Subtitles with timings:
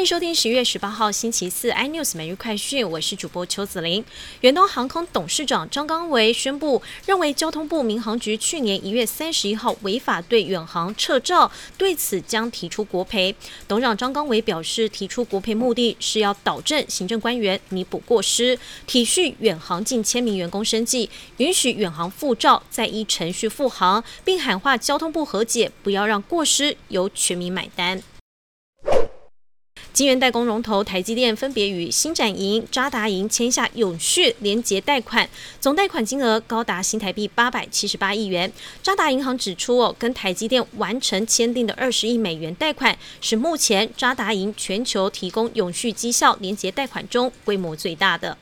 [0.00, 4.02] 欢迎收听十月十八号星期四 iNews 每日快讯，我是主播邱子玲。
[4.40, 13.36] 远东航空董事长张刚维宣布，认为交通部民航局去年一月三十一号违法对远航撤照，对此将提出国赔。
[13.68, 28.02] 董事长张刚维表示，提出国赔目的是要导正行政官员弥补过失，体恤远航近千名员工生计，允许远航复照再依程序复航，并喊话交通部和解，不要让过失由全民买单。
[30.00, 35.28] 金源代工龙头台积电分别与新展银、渣达银签下永续连结贷款，
[35.60, 38.50] 总贷款金额高达新台币八百七十八亿元。
[38.82, 48.38] 渣达银行指出，哦，跟台积电完成签订的二十亿美元贷款，是目前渣达银全球提供永续绩效连结贷款中规模最大的。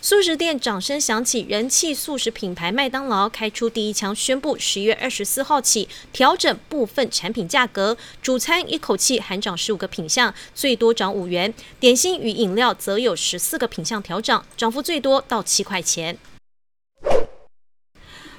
[0.00, 7.96] 素食店掌声响起，人气素食品牌麦当劳开出第一枪，宣布十月二十四号起调整部分产品价格。
[8.22, 16.16] 主餐一口气含涨十五个品项，最多涨五元；点心与饮料则有十四个品项调涨，涨幅最多到七块钱。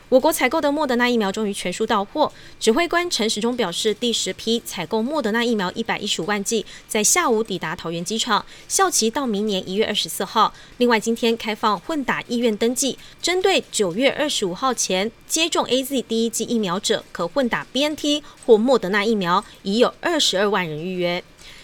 [0.09, 2.31] 我国采购的莫德纳疫苗终于全数到货。
[2.59, 10.51] 指挥官陈时中表示，第十批采购莫德纳疫苗一百一十五万剂，在下午抵达桃园机场，效期到明年一月二十四号。
[10.77, 21.23] 另外，今天开放混打意愿登记，针对九月二十五号前接种 A Z 第一剂疫苗者，可混打 B N T 或莫德纳疫苗，已有二十二万人预约。